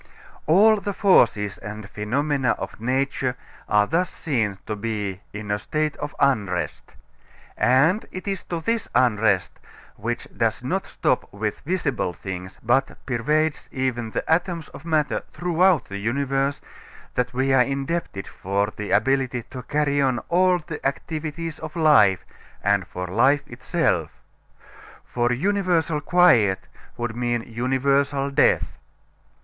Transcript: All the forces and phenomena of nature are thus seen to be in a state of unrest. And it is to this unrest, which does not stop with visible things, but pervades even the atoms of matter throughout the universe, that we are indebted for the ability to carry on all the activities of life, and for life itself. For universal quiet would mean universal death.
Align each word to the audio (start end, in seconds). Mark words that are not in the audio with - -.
All 0.47 0.77
the 0.77 0.93
forces 0.95 1.59
and 1.59 1.87
phenomena 1.87 2.53
of 2.57 2.81
nature 2.81 3.35
are 3.69 3.85
thus 3.85 4.09
seen 4.09 4.57
to 4.65 4.75
be 4.75 5.21
in 5.31 5.51
a 5.51 5.59
state 5.59 5.95
of 5.97 6.15
unrest. 6.19 6.95
And 7.55 8.03
it 8.11 8.27
is 8.27 8.41
to 8.45 8.61
this 8.61 8.89
unrest, 8.95 9.59
which 9.97 10.27
does 10.35 10.63
not 10.63 10.87
stop 10.87 11.31
with 11.31 11.59
visible 11.59 12.13
things, 12.13 12.57
but 12.63 12.97
pervades 13.05 13.69
even 13.71 14.09
the 14.09 14.27
atoms 14.27 14.69
of 14.69 14.85
matter 14.85 15.21
throughout 15.33 15.85
the 15.85 15.99
universe, 15.99 16.61
that 17.13 17.31
we 17.31 17.53
are 17.53 17.61
indebted 17.61 18.25
for 18.27 18.71
the 18.75 18.89
ability 18.89 19.43
to 19.51 19.61
carry 19.61 20.01
on 20.01 20.17
all 20.29 20.57
the 20.65 20.83
activities 20.83 21.59
of 21.59 21.75
life, 21.75 22.25
and 22.63 22.87
for 22.87 23.05
life 23.05 23.43
itself. 23.45 24.09
For 25.05 25.31
universal 25.31 26.01
quiet 26.01 26.67
would 26.97 27.15
mean 27.15 27.43
universal 27.43 28.31
death. 28.31 28.79